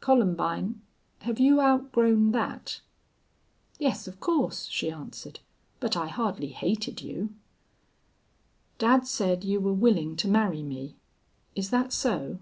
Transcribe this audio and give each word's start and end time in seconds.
Columbine, 0.00 0.80
have 1.18 1.38
you 1.38 1.60
outgrown 1.60 2.32
that?" 2.32 2.80
"Yes, 3.78 4.08
of 4.08 4.18
course," 4.18 4.64
she 4.68 4.90
answered. 4.90 5.40
"But 5.78 5.94
I 5.94 6.06
hardly 6.06 6.46
hated 6.48 7.02
you." 7.02 7.34
"Dad 8.78 9.06
said 9.06 9.44
you 9.44 9.60
were 9.60 9.74
willing 9.74 10.16
to 10.16 10.26
marry 10.26 10.62
me. 10.62 10.94
Is 11.54 11.68
that 11.68 11.92
so?" 11.92 12.38